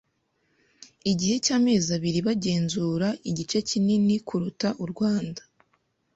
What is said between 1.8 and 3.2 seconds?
abiri bagenzuraga